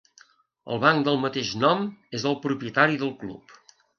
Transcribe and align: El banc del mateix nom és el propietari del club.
El 0.75 0.79
banc 0.83 1.03
del 1.07 1.19
mateix 1.25 1.51
nom 1.65 1.85
és 2.19 2.27
el 2.31 2.39
propietari 2.47 2.99
del 3.05 3.15
club. 3.23 3.57